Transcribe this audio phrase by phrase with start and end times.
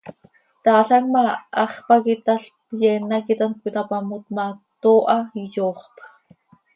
[0.63, 1.23] Taalam ma,
[1.57, 2.43] hax pac italp,
[2.79, 4.45] yeen hac it hant cöitapamot ma,
[4.81, 5.97] tooha, iyooxpx.